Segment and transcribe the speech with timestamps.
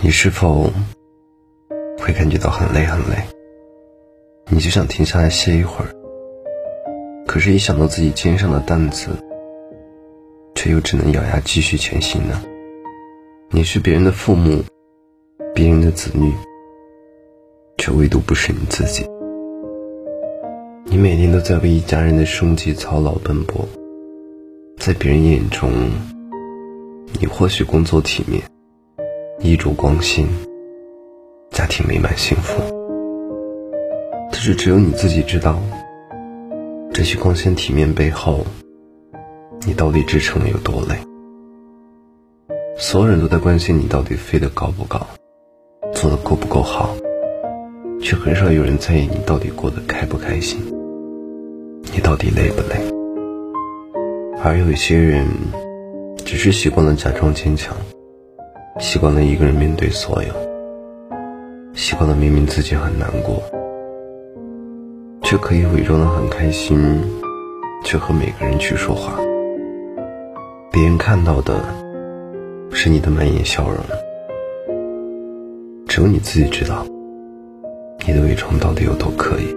[0.00, 0.70] 你是否
[1.98, 3.16] 会感觉到很累很累？
[4.48, 5.90] 你就想停下来歇一会儿，
[7.26, 9.08] 可是，一想到自己肩上的担子，
[10.54, 12.40] 却又只能咬牙继续前行呢？
[13.50, 14.62] 你是别人的父母，
[15.52, 16.32] 别人的子女，
[17.76, 19.04] 却唯独不是你自己。
[20.84, 23.68] 你每天都在为一家人的生计操劳奔波，
[24.78, 25.68] 在别人眼中，
[27.18, 28.40] 你或许工作体面。
[29.40, 30.26] 衣着光鲜，
[31.50, 32.60] 家庭美满幸福，
[34.32, 35.62] 但是只有你自己知道，
[36.92, 38.44] 这些光鲜体面背后，
[39.64, 40.96] 你到底支撑的有多累？
[42.76, 45.06] 所有人都在关心你到底飞得高不高，
[45.92, 46.96] 做得够不够好，
[48.02, 50.60] 却很少有人在意你到底过得开不开心，
[51.94, 52.80] 你到底累不累？
[54.42, 55.28] 而有一些人，
[56.24, 57.76] 只是习惯了假装坚强。
[58.80, 60.32] 习惯了一个人面对所有，
[61.74, 63.42] 习惯了明明自己很难过，
[65.22, 67.02] 却可以伪装的很开心，
[67.82, 69.18] 却和每个人去说话。
[70.70, 71.60] 别人看到的
[72.70, 73.78] 是你的满眼笑容，
[75.88, 76.86] 只有你自己知道，
[78.06, 79.52] 你的伪装到底有多刻意，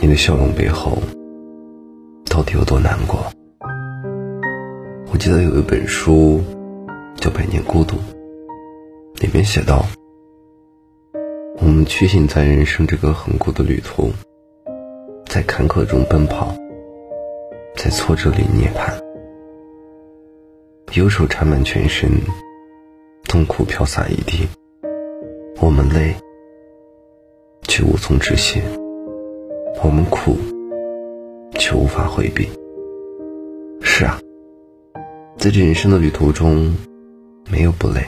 [0.00, 0.98] 你的笑容背后
[2.28, 3.20] 到底有多难过。
[5.12, 6.40] 我记得有一本书。
[7.32, 7.96] 《百年孤独》，
[9.22, 9.86] 里面写道
[11.58, 14.10] ：“我们屈行在人生这个恒古的旅途，
[15.26, 16.52] 在坎坷中奔跑，
[17.76, 18.92] 在挫折里涅槃。
[20.94, 22.10] 忧愁缠满全身，
[23.28, 24.48] 痛苦飘洒一地。
[25.60, 26.16] 我们累，
[27.62, 28.60] 却无从止歇；
[29.84, 30.36] 我们苦，
[31.52, 32.48] 却无法回避。
[33.82, 34.20] 是啊，
[35.38, 36.74] 在这人生的旅途中。”
[37.52, 38.00] 没有不累，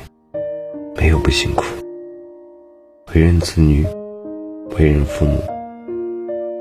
[0.96, 1.64] 没有不辛苦。
[3.12, 3.84] 为人子女，
[4.78, 5.42] 为人父母，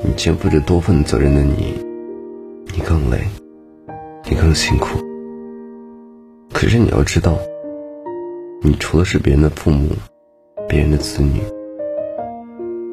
[0.03, 1.75] 你肩负着多份责任的你，
[2.73, 3.19] 你更累，
[4.27, 4.97] 你更辛苦。
[6.51, 7.37] 可是你要知道，
[8.63, 9.89] 你除了是别人的父母，
[10.67, 11.39] 别人的子女，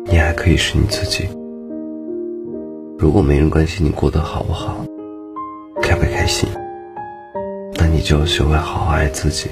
[0.04, 1.26] 你还可以是你自己。
[2.98, 4.84] 如果没人关心你过得好不好，
[5.80, 6.46] 开不开心，
[7.78, 9.48] 那你就要学会好好爱自己。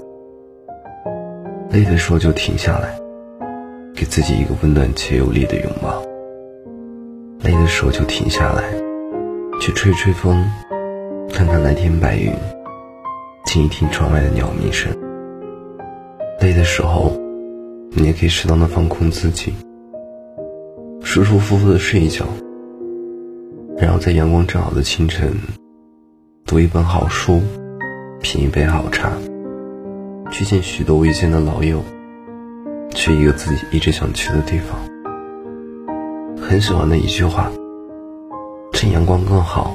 [1.70, 2.98] 累的时候就停下来，
[3.94, 6.02] 给自己一个温暖且有力的拥抱。
[7.42, 8.62] 累的时候就停下来，
[9.60, 10.44] 去吹吹风，
[11.32, 12.32] 看看蓝天白云，
[13.44, 14.90] 听一听窗外的鸟鸣声。
[16.40, 17.12] 累的时候，
[17.90, 19.52] 你也可以适当的放空自己，
[21.02, 22.24] 舒舒服服的睡一觉，
[23.76, 25.32] 然后在阳光正好的清晨，
[26.46, 27.42] 读一本好书，
[28.22, 29.12] 品一杯好茶。
[30.38, 31.82] 去见许多未见的老友，
[32.90, 34.78] 去一个自己一直想去的地方。
[36.38, 37.50] 很喜欢的一句话
[38.74, 39.74] ：“趁阳光更好，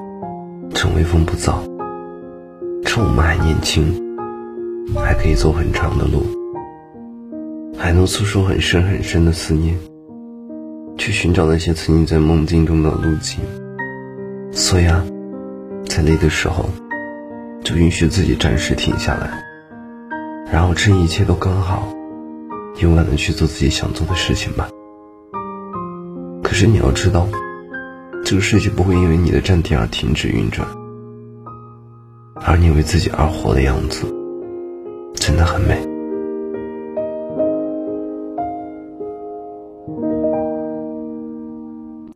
[0.76, 1.56] 趁微风不燥，
[2.86, 3.92] 趁我们还年轻，
[4.96, 6.22] 还可以走很长的路，
[7.76, 9.76] 还能诉说很深很深的思念，
[10.96, 13.40] 去寻找那些曾经在梦境中的路径。”
[14.54, 15.04] 所以啊，
[15.88, 16.70] 在累的时候，
[17.64, 19.44] 就允许自己暂时停下来。
[20.52, 21.88] 然后这一切都刚好，
[22.80, 24.68] 勇敢的去做自己想做的事情吧。
[26.44, 27.26] 可是你要知道，
[28.26, 30.68] 这个世界不会因为你的暂停而停止运转，
[32.36, 34.06] 而你为自己而活的样子，
[35.16, 35.88] 真的很美。